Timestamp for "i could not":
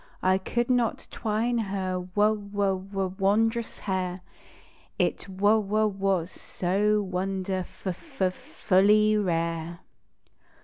0.23-1.07